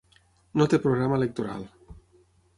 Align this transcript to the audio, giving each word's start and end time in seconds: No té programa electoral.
No 0.61 0.67
té 0.71 0.79
programa 0.85 1.19
electoral. 1.21 1.69